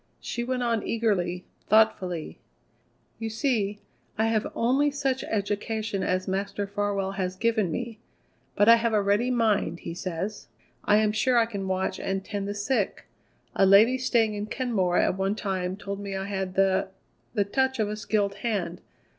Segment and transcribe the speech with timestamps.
[0.19, 2.39] She went on eagerly, thoughtfully:
[3.19, 3.77] "You see,
[4.17, 7.99] I have only such education as Master Farwell has given me,
[8.55, 10.47] but I have a ready mind, he says.
[10.83, 13.05] I am sure I could watch and tend the sick.
[13.55, 16.87] A lady staying in Kenmore at one time told me I had the
[17.35, 18.81] the touch of a skilled hand.